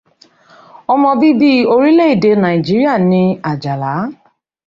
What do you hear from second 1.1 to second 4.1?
bíbí orílẹ̀-èdè Nàíjíríà ni Àjàlá.